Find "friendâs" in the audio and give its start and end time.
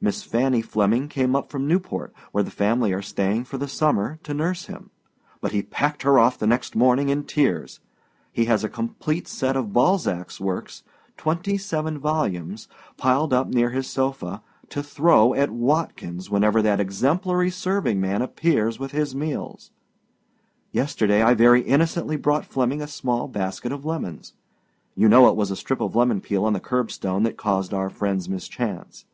27.90-28.28